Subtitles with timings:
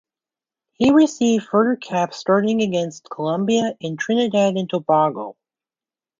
[0.73, 5.37] He received further caps starting against Colombia and Trinidad and Tobago.